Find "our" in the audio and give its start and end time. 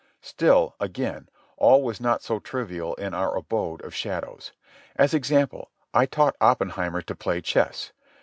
3.13-3.37